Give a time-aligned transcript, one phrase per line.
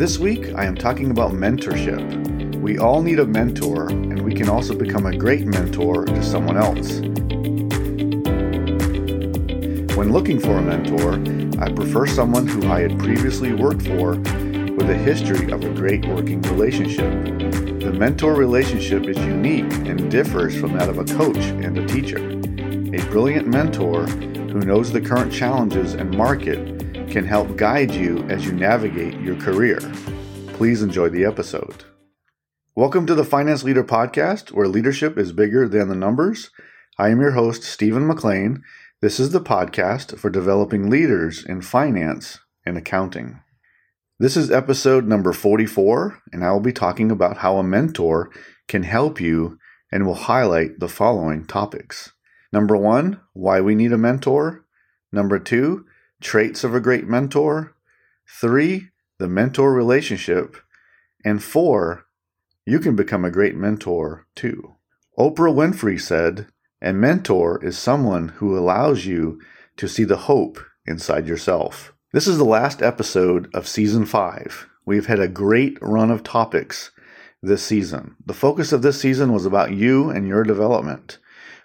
[0.00, 2.58] This week, I am talking about mentorship.
[2.62, 6.56] We all need a mentor, and we can also become a great mentor to someone
[6.56, 7.00] else.
[9.94, 11.16] When looking for a mentor,
[11.62, 16.06] I prefer someone who I had previously worked for with a history of a great
[16.06, 17.12] working relationship.
[17.82, 22.16] The mentor relationship is unique and differs from that of a coach and a teacher.
[22.16, 26.79] A brilliant mentor who knows the current challenges and market
[27.10, 29.80] can help guide you as you navigate your career.
[30.52, 31.82] Please enjoy the episode.
[32.76, 36.50] Welcome to the Finance Leader Podcast, where leadership is bigger than the numbers.
[36.98, 38.62] I am your host, Stephen McLain.
[39.02, 43.40] This is the podcast for developing leaders in finance and accounting.
[44.20, 48.30] This is episode number 44, and I will be talking about how a mentor
[48.68, 49.58] can help you
[49.90, 52.12] and will highlight the following topics.
[52.52, 54.64] Number one, why we need a mentor.
[55.10, 55.86] Number two,
[56.20, 57.74] traits of a great mentor.
[58.28, 60.56] Three, the mentor relationship.
[61.24, 62.06] And four,
[62.64, 64.76] you can become a great mentor too.
[65.18, 66.46] Oprah Winfrey said,
[66.80, 69.40] A mentor is someone who allows you
[69.76, 71.92] to see the hope inside yourself.
[72.12, 74.68] This is the last episode of season five.
[74.84, 76.90] We've had a great run of topics
[77.42, 78.16] this season.
[78.24, 81.18] The focus of this season was about you and your development,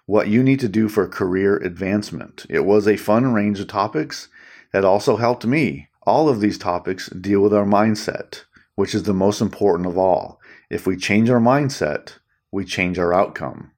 [0.05, 2.45] what you need to do for career advancement.
[2.49, 4.27] It was a fun range of topics
[4.75, 5.87] that also helped me.
[6.03, 8.43] All of these topics deal with our mindset,
[8.75, 10.37] which is the most important of all.
[10.69, 12.17] If we change our mindset,
[12.51, 13.71] we change our outcome.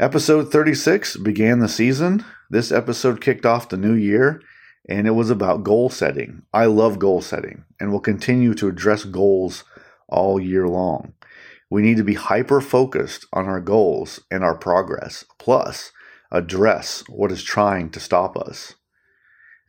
[0.00, 2.24] Episode 36 began the season.
[2.50, 4.42] This episode kicked off the new year,
[4.88, 6.42] and it was about goal setting.
[6.52, 9.62] I love goal setting and will continue to address goals
[10.08, 11.14] all year long.
[11.70, 15.92] We need to be hyper focused on our goals and our progress, plus,
[16.32, 18.74] address what is trying to stop us.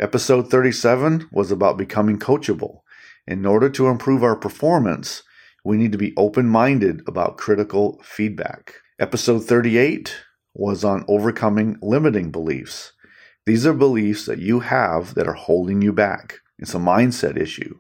[0.02, 2.80] Episode 37 was about becoming coachable.
[3.27, 5.21] In order to improve our performance,
[5.63, 8.73] we need to be open minded about critical feedback.
[9.00, 10.16] Episode 38
[10.56, 12.94] was on overcoming limiting beliefs.
[13.45, 16.39] These are beliefs that you have that are holding you back.
[16.57, 17.78] It's a mindset issue.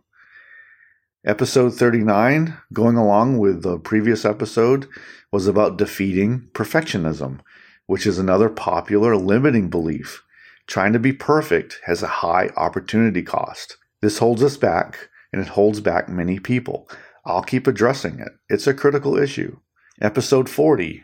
[1.25, 4.87] Episode 39, going along with the previous episode,
[5.31, 7.39] was about defeating perfectionism,
[7.87, 10.21] which is another popular limiting belief
[10.67, 13.77] Trying to be perfect has a high opportunity cost.
[14.01, 16.89] This holds us back, and it holds back many people.
[17.25, 18.31] I'll keep addressing it.
[18.49, 19.59] It's a critical issue.
[20.01, 21.03] Episode 40.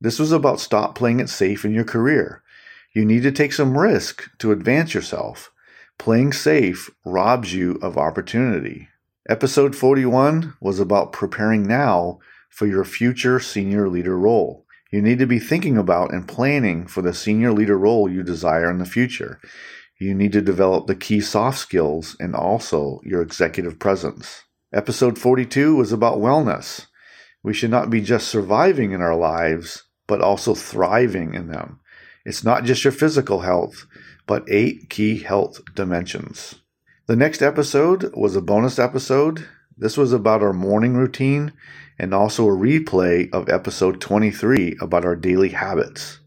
[0.00, 2.42] This was about stop playing it safe in your career.
[2.94, 5.50] You need to take some risk to advance yourself.
[5.98, 8.88] Playing safe robs you of opportunity.
[9.28, 12.18] Episode 41 was about preparing now
[12.48, 14.64] for your future senior leader role.
[14.90, 18.70] You need to be thinking about and planning for the senior leader role you desire
[18.70, 19.38] in the future.
[20.00, 24.44] You need to develop the key soft skills and also your executive presence.
[24.72, 26.86] Episode 42 was about wellness.
[27.42, 31.80] We should not be just surviving in our lives, but also thriving in them.
[32.24, 33.86] It's not just your physical health,
[34.26, 36.56] but eight key health dimensions.
[37.06, 39.46] The next episode was a bonus episode.
[39.76, 41.52] This was about our morning routine
[41.98, 46.20] and also a replay of episode 23 about our daily habits.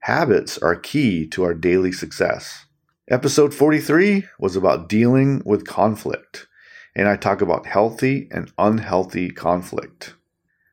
[0.00, 2.66] Habits are key to our daily success.
[3.10, 6.46] Episode 43 was about dealing with conflict,
[6.94, 10.14] and I talk about healthy and unhealthy conflict.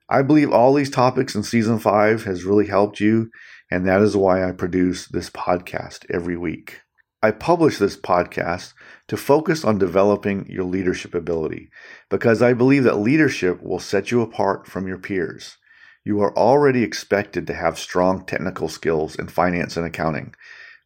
[0.09, 3.31] I believe all these topics in season 5 has really helped you,
[3.71, 6.81] and that is why I produce this podcast every week.
[7.25, 8.73] I publish this podcast
[9.07, 11.71] to focus on developing your leadership ability
[12.07, 15.57] because I believe that leadership will set you apart from your peers.
[16.03, 20.35] You are already expected to have strong technical skills in finance and accounting.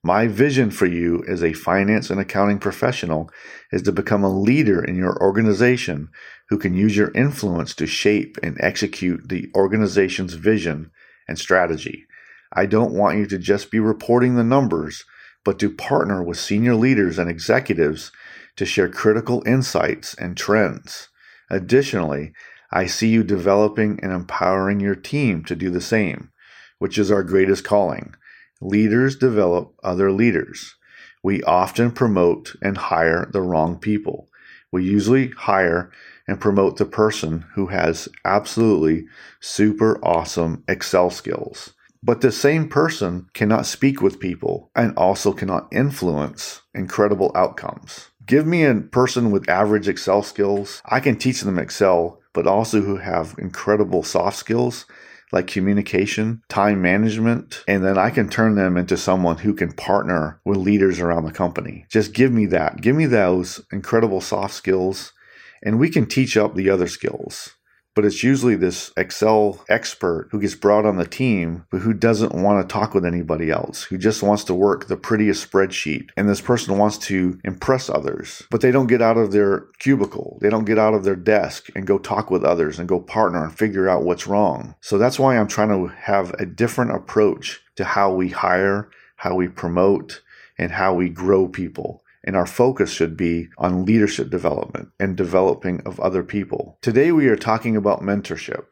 [0.02, 3.30] My vision for you as a finance and accounting professional
[3.74, 6.08] is to become a leader in your organization
[6.48, 10.92] who can use your influence to shape and execute the organization's vision
[11.28, 12.06] and strategy.
[12.54, 15.04] I don't want you to just be reporting the numbers
[15.50, 18.12] but to partner with senior leaders and executives
[18.56, 21.10] to share critical insights and trends.
[21.50, 22.34] Additionally,
[22.72, 26.30] I see you developing and empowering your team to do the same,
[26.78, 28.14] which is our greatest calling.
[28.62, 30.76] Leaders develop other leaders.
[31.24, 34.30] We often promote and hire the wrong people.
[34.72, 35.92] We usually hire
[36.28, 39.08] and promote the person who has absolutely
[39.40, 41.74] super awesome Excel skills.
[42.02, 48.10] But the same person cannot speak with people and also cannot influence incredible outcomes.
[48.26, 50.82] Give me a person with average Excel skills.
[50.86, 54.86] I can teach them Excel, but also who have incredible soft skills
[55.32, 60.42] like communication, time management, and then I can turn them into someone who can partner
[60.46, 61.86] with leaders around the company.
[61.90, 62.82] Just give me that.
[62.82, 65.14] Give me those incredible soft skills
[65.62, 67.56] And we can teach up the other skills
[68.00, 72.34] but it's usually this Excel expert who gets brought on the team, but who doesn't
[72.34, 76.10] want to talk with anybody else, who just wants to work the prettiest spreadsheet.
[76.16, 80.38] And this person wants to impress others, but they don't get out of their cubicle.
[80.40, 83.44] They don't get out of their desk and go talk with others and go partner
[83.44, 84.76] and figure out what's wrong.
[84.80, 89.36] So that's why I'm trying to have a different approach to how we hire, how
[89.36, 90.22] we promote,
[90.58, 95.82] and how we grow people and our focus should be on leadership development and developing
[95.84, 96.78] of other people.
[96.80, 98.66] Today, we are talking about mentorship.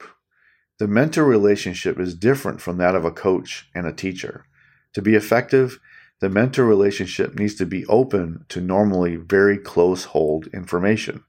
[0.78, 4.46] The mentor relationship is different from that of a coach and a teacher.
[4.94, 5.80] To be effective,
[6.22, 11.24] the mentor relationship needs to be open to normally very close hold information.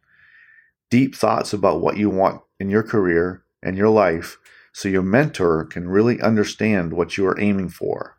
[0.90, 4.36] Deep thoughts about what you want in your career and your life
[4.74, 8.17] so your mentor can really understand what you are aiming for.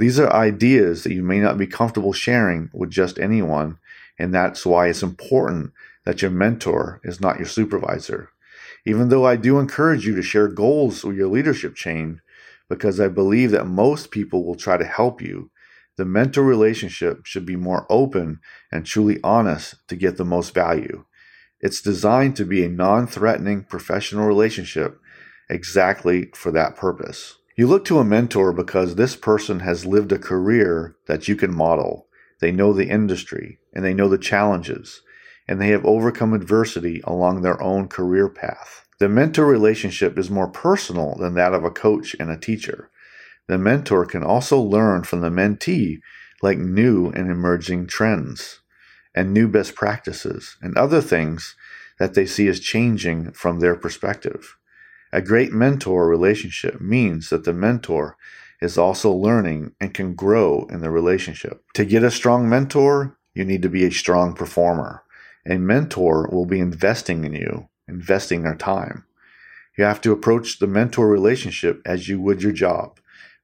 [0.00, 3.76] These are ideas that you may not be comfortable sharing with just anyone,
[4.18, 5.72] and that's why it's important
[6.06, 8.30] that your mentor is not your supervisor.
[8.86, 12.22] Even though I do encourage you to share goals with your leadership chain,
[12.66, 15.50] because I believe that most people will try to help you,
[15.98, 18.40] the mentor relationship should be more open
[18.72, 21.04] and truly honest to get the most value.
[21.60, 24.98] It's designed to be a non threatening professional relationship
[25.50, 27.36] exactly for that purpose.
[27.60, 31.54] You look to a mentor because this person has lived a career that you can
[31.54, 32.06] model.
[32.40, 35.02] They know the industry and they know the challenges
[35.46, 38.86] and they have overcome adversity along their own career path.
[38.98, 42.90] The mentor relationship is more personal than that of a coach and a teacher.
[43.46, 45.98] The mentor can also learn from the mentee
[46.40, 48.60] like new and emerging trends
[49.14, 51.56] and new best practices and other things
[51.98, 54.56] that they see as changing from their perspective.
[55.12, 58.16] A great mentor relationship means that the mentor
[58.60, 61.64] is also learning and can grow in the relationship.
[61.74, 65.02] To get a strong mentor, you need to be a strong performer.
[65.48, 69.04] A mentor will be investing in you, investing their time.
[69.76, 73.00] You have to approach the mentor relationship as you would your job.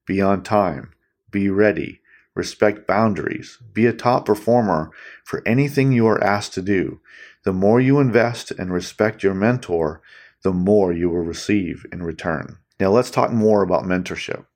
[0.07, 0.93] Be on time,
[1.31, 2.01] be ready,
[2.35, 4.91] respect boundaries, be a top performer
[5.25, 7.01] for anything you are asked to do.
[7.45, 10.03] The more you invest and respect your mentor,
[10.43, 12.59] the more you will receive in return.
[12.79, 14.47] Now, let's talk more about mentorship.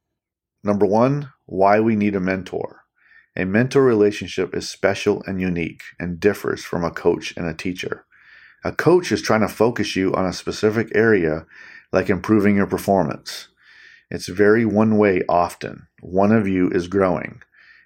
[0.63, 2.83] Number one, why we need a mentor.
[3.37, 8.05] A mentor relationship is special and unique and differs from a coach and a teacher.
[8.65, 11.47] A coach is trying to focus you on a specific area,
[11.93, 13.49] like improving your performance.
[14.11, 15.87] It's very one way often.
[16.01, 17.43] One of you is growing.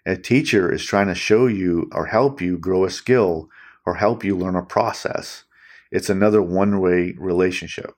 [0.07, 3.49] A teacher is trying to show you or help you grow a skill
[3.87, 5.45] or help you learn a process.
[5.95, 7.95] It's another one way relationship.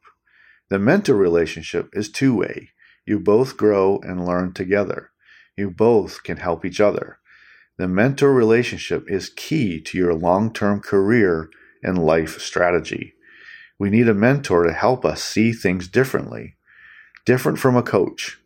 [0.68, 2.72] The mentor relationship is two way.
[3.06, 5.12] You both grow and learn together.
[5.56, 7.20] You both can help each other.
[7.78, 11.48] The mentor relationship is key to your long term career
[11.82, 13.14] and life strategy.
[13.78, 16.56] We need a mentor to help us see things differently,
[17.24, 18.38] different from a coach.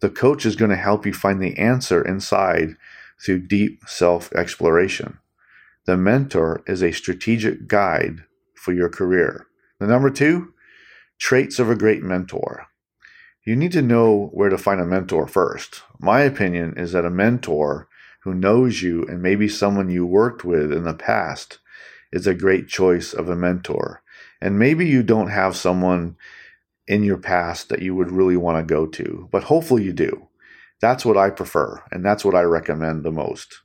[0.00, 2.76] The coach is going to help you find the answer inside
[3.24, 5.20] through deep self exploration.
[5.86, 8.24] The mentor is a strategic guide
[8.60, 9.46] for your career.
[9.78, 10.52] The number two,
[11.18, 12.66] traits of a great mentor.
[13.46, 15.82] You need to know where to find a mentor first.
[15.98, 17.88] My opinion is that a mentor
[18.22, 21.58] who knows you and maybe someone you worked with in the past
[22.12, 24.02] is a great choice of a mentor.
[24.42, 26.16] And maybe you don't have someone
[26.86, 30.28] in your past that you would really want to go to, but hopefully you do.
[30.80, 33.60] That's what I prefer, and that's what I recommend the most.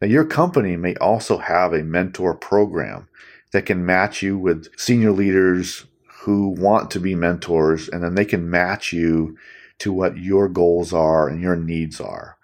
[0.00, 3.08] Now, your company may also have a mentor program
[3.54, 5.86] that can match you with senior leaders
[6.22, 9.38] who want to be mentors, and then they can match you
[9.78, 12.36] to what your goals are and your needs are.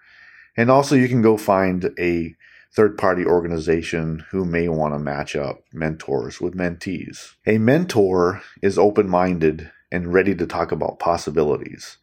[0.55, 2.33] And also, you can go find a
[2.73, 7.33] third party organization who may want to match up mentors with mentees.
[7.45, 11.97] A mentor is open minded and ready to talk about possibilities.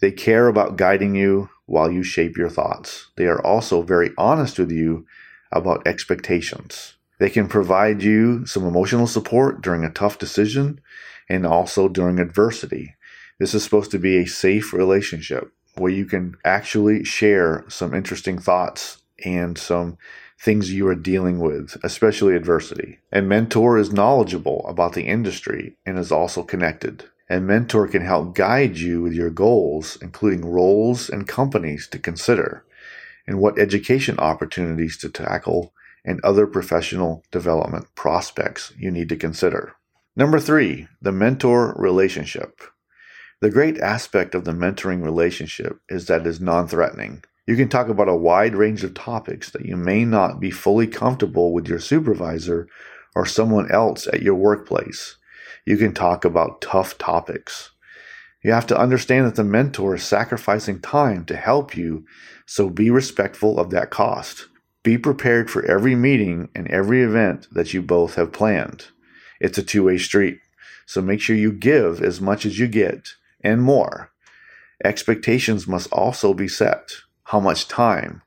[0.00, 3.08] They care about guiding you while you shape your thoughts.
[3.16, 5.06] They are also very honest with you
[5.50, 6.93] about expectations.
[7.18, 10.80] They can provide you some emotional support during a tough decision
[11.28, 12.96] and also during adversity.
[13.38, 18.38] This is supposed to be a safe relationship where you can actually share some interesting
[18.38, 19.98] thoughts and some
[20.40, 22.98] things you are dealing with, especially adversity.
[23.12, 27.04] A mentor is knowledgeable about the industry and is also connected.
[27.30, 32.64] A mentor can help guide you with your goals, including roles and companies to consider,
[33.26, 35.72] and what education opportunities to tackle
[36.04, 39.74] and other professional development prospects you need to consider.
[40.16, 42.60] Number three, the mentor relationship.
[43.40, 47.24] The great aspect of the mentoring relationship is that it is non threatening.
[47.46, 50.86] You can talk about a wide range of topics that you may not be fully
[50.86, 52.68] comfortable with your supervisor
[53.14, 55.16] or someone else at your workplace.
[55.66, 57.72] You can talk about tough topics.
[58.42, 62.04] You have to understand that the mentor is sacrificing time to help you,
[62.46, 64.48] so be respectful of that cost.
[64.84, 68.88] Be prepared for every meeting and every event that you both have planned.
[69.40, 70.40] It's a two way street,
[70.84, 73.08] so make sure you give as much as you get
[73.40, 74.10] and more.
[74.84, 76.90] Expectations must also be set.
[77.24, 78.20] How much time,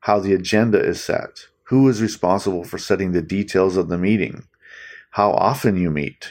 [0.00, 4.44] how the agenda is set, who is responsible for setting the details of the meeting,
[5.10, 6.30] how often you meet,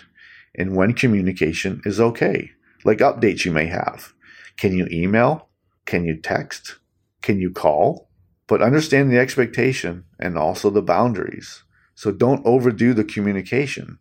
[0.56, 2.52] and when communication is okay,
[2.86, 4.14] like updates you may have.
[4.56, 5.50] Can you email?
[5.86, 6.78] Can you text?
[7.22, 8.08] Can you call?
[8.48, 11.64] But understand the expectation and also the boundaries.
[11.96, 14.00] So don't overdo the communication.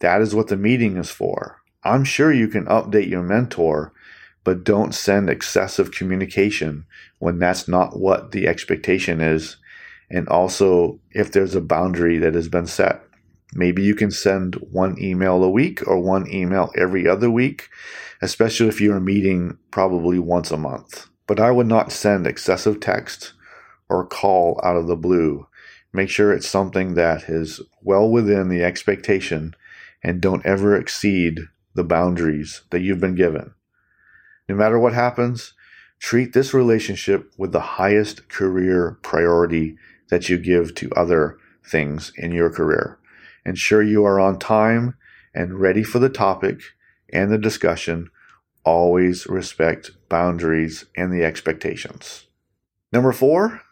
[0.00, 1.60] That is what the meeting is for.
[1.82, 3.92] I'm sure you can update your mentor,
[4.44, 6.86] but don't send excessive communication
[7.18, 9.56] when that's not what the expectation is.
[10.10, 13.02] And also, if there's a boundary that has been set,
[13.54, 17.68] maybe you can send one email a week or one email every other week,
[18.20, 21.08] especially if you're meeting probably once a month.
[21.26, 23.34] But I would not send excessive text
[23.90, 25.46] or call out of the blue.
[25.92, 29.54] Make sure it's something that is well within the expectation
[30.02, 31.40] and don't ever exceed
[31.74, 33.52] the boundaries that you've been given.
[34.48, 35.52] No matter what happens,
[35.98, 39.76] treat this relationship with the highest career priority
[40.08, 42.98] that you give to other things in your career.
[43.44, 44.94] Ensure you are on time
[45.34, 46.60] and ready for the topic
[47.12, 48.10] and the discussion.
[48.64, 52.26] Always respect boundaries and the expectations.
[52.92, 53.62] Number four,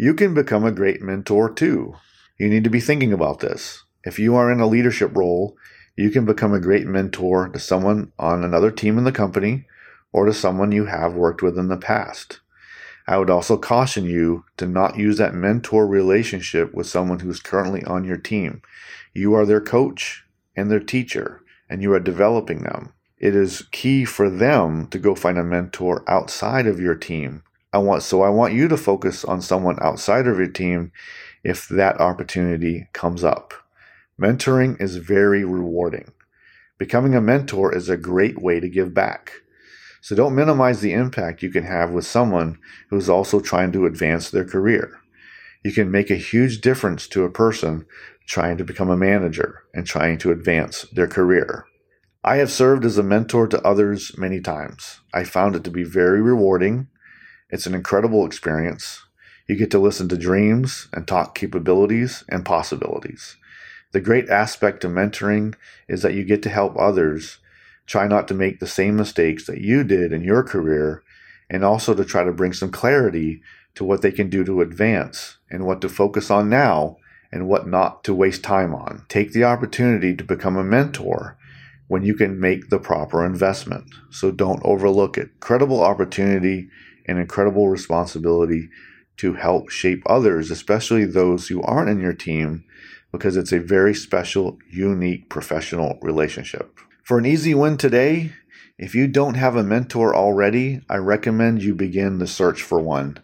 [0.00, 1.94] you can become a great mentor too.
[2.38, 3.84] You need to be thinking about this.
[4.02, 5.58] If you are in a leadership role,
[5.94, 9.66] you can become a great mentor to someone on another team in the company
[10.10, 12.40] or to someone you have worked with in the past.
[13.06, 17.84] I would also caution you to not use that mentor relationship with someone who's currently
[17.84, 18.62] on your team.
[19.12, 20.24] You are their coach
[20.56, 22.94] and their teacher, and you are developing them.
[23.18, 27.42] It is key for them to go find a mentor outside of your team
[27.72, 30.90] I want so I want you to focus on someone outside of your team
[31.44, 33.54] if that opportunity comes up.
[34.20, 36.12] Mentoring is very rewarding.
[36.78, 39.32] Becoming a mentor is a great way to give back.
[40.00, 42.58] So don't minimize the impact you can have with someone
[42.88, 44.98] who's also trying to advance their career.
[45.62, 47.86] You can make a huge difference to a person
[48.26, 51.66] trying to become a manager and trying to advance their career.
[52.24, 55.00] I have served as a mentor to others many times.
[55.12, 56.88] I found it to be very rewarding
[57.50, 59.02] it's an incredible experience.
[59.46, 63.36] You get to listen to dreams and talk capabilities and possibilities.
[63.92, 65.54] The great aspect of mentoring
[65.88, 67.38] is that you get to help others
[67.86, 71.02] try not to make the same mistakes that you did in your career
[71.50, 73.42] and also to try to bring some clarity
[73.74, 76.96] to what they can do to advance and what to focus on now
[77.32, 79.04] and what not to waste time on.
[79.08, 81.36] Take the opportunity to become a mentor
[81.88, 83.84] when you can make the proper investment.
[84.10, 85.40] So don't overlook it.
[85.40, 86.68] Credible opportunity
[87.10, 88.68] an incredible responsibility
[89.16, 92.64] to help shape others, especially those who aren't in your team,
[93.12, 96.78] because it's a very special, unique professional relationship.
[97.02, 98.32] For an easy win today,
[98.78, 103.18] if you don't have a mentor already, I recommend you begin the search for one.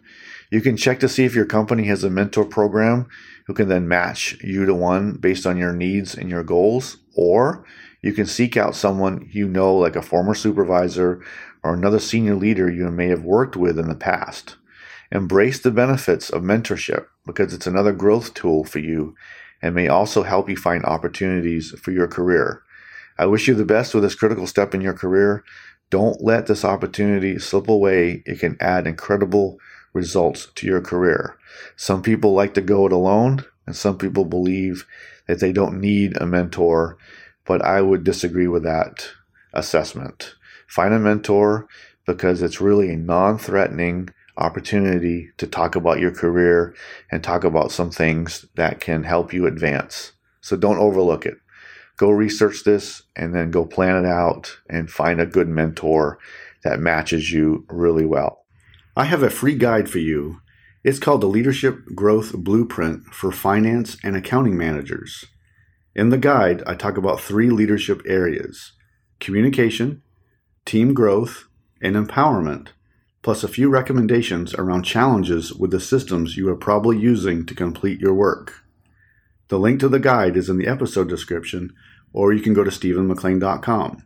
[0.51, 3.07] You can check to see if your company has a mentor program
[3.47, 7.65] who can then match you to one based on your needs and your goals, or
[8.01, 11.23] you can seek out someone you know, like a former supervisor
[11.67, 14.55] or another senior leader you may have worked with in the past.
[15.11, 19.15] Embrace the benefits of mentorship because it's another growth tool for you
[19.61, 22.63] and may also help you find opportunities for your career.
[23.17, 25.43] I wish you the best with this critical step in your career.
[25.89, 28.23] Don't let this opportunity slip away.
[28.25, 29.59] It can add incredible
[29.91, 31.37] results to your career.
[31.75, 34.85] Some people like to go it alone, and some people believe
[35.27, 36.97] that they don't need a mentor,
[37.45, 39.09] but I would disagree with that
[39.53, 40.35] assessment.
[40.67, 41.67] Find a mentor
[42.05, 46.75] because it's really a non threatening opportunity to talk about your career
[47.11, 50.13] and talk about some things that can help you advance.
[50.41, 51.37] So don't overlook it.
[51.97, 56.19] Go research this and then go plan it out and find a good mentor
[56.63, 58.45] that matches you really well.
[58.95, 60.41] I have a free guide for you.
[60.83, 65.25] It's called the Leadership Growth Blueprint for Finance and Accounting Managers.
[65.95, 68.73] In the guide, I talk about three leadership areas
[69.19, 70.03] communication,
[70.67, 71.47] team growth,
[71.81, 72.67] and empowerment,
[73.23, 77.99] plus a few recommendations around challenges with the systems you are probably using to complete
[78.01, 78.63] your work.
[79.47, 81.73] The link to the guide is in the episode description,
[82.11, 84.03] or you can go to stephenmclain.com.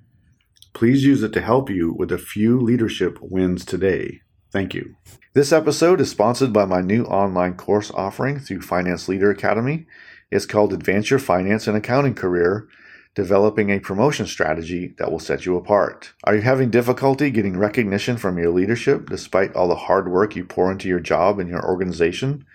[0.73, 4.21] Please use it to help you with a few leadership wins today.
[4.51, 4.95] Thank you.
[5.33, 9.87] This episode is sponsored by my new online course offering through Finance Leader Academy.
[10.29, 12.67] It's called Advance Your Finance and Accounting Career
[13.13, 16.13] Developing a Promotion Strategy That Will Set You Apart.
[16.23, 20.45] Are you having difficulty getting recognition from your leadership despite all the hard work you
[20.45, 22.45] pour into your job and your organization?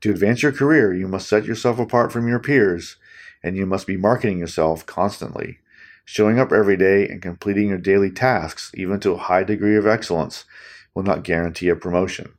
[0.00, 2.96] To advance your career, you must set yourself apart from your peers
[3.42, 5.58] and you must be marketing yourself constantly.
[6.06, 9.86] Showing up every day and completing your daily tasks, even to a high degree of
[9.86, 10.46] excellence,
[10.94, 12.32] will not guarantee a promotion.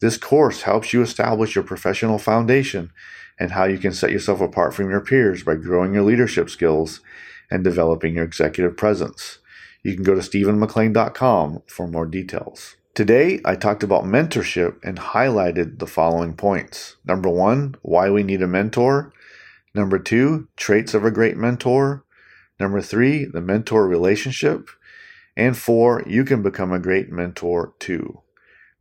[0.00, 2.92] This course helps you establish your professional foundation
[3.38, 7.00] and how you can set yourself apart from your peers by growing your leadership skills
[7.50, 9.38] and developing your executive presence.
[9.82, 12.76] You can go to stephenmclain.com for more details.
[12.94, 16.96] Today, I talked about mentorship and highlighted the following points.
[17.04, 19.12] Number one, why we need a mentor.
[19.74, 22.04] Number two, traits of a great mentor.
[22.58, 24.70] Number three, the mentor relationship.
[25.36, 28.22] And four, you can become a great mentor too.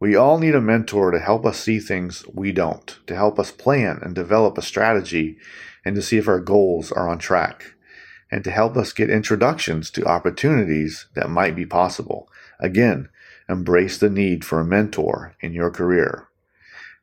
[0.05, 3.49] We all need a mentor to help us see things we don't, to help us
[3.49, 5.39] plan and develop a strategy,
[5.83, 7.73] and to see if our goals are on track,
[8.31, 12.29] and to help us get introductions to opportunities that might be possible.
[12.59, 13.09] Again,
[13.49, 16.27] embrace the need for a mentor in your career.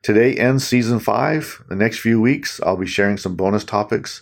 [0.01, 1.61] Today ends season five.
[1.67, 4.21] The next few weeks, I'll be sharing some bonus topics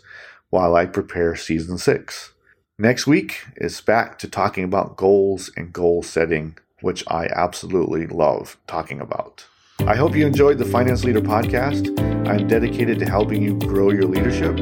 [0.49, 2.33] while I prepare season six.
[2.79, 8.57] Next week is back to talking about goals and goal setting which I absolutely love
[8.67, 9.45] talking about.
[9.87, 11.87] I hope you enjoyed the Finance Leader podcast.
[12.27, 14.59] I'm dedicated to helping you grow your leadership.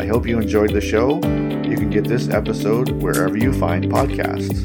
[0.00, 1.16] I hope you enjoyed the show.
[1.16, 4.64] You can get this episode wherever you find podcasts.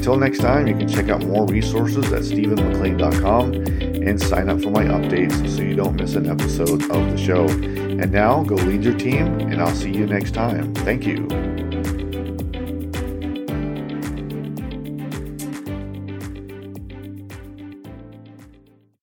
[0.00, 4.70] Until next time, you can check out more resources at stephenmclain.com and sign up for
[4.70, 7.46] my updates so you don't miss an episode of the show.
[7.48, 10.74] And now, go lead your team, and I'll see you next time.
[10.76, 11.69] Thank you.